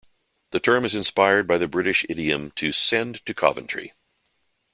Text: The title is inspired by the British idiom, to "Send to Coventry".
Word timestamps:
The 0.49 0.59
title 0.59 0.85
is 0.85 0.95
inspired 0.95 1.45
by 1.47 1.59
the 1.59 1.67
British 1.67 2.07
idiom, 2.09 2.49
to 2.55 2.71
"Send 2.71 3.23
to 3.27 3.35
Coventry". 3.35 3.93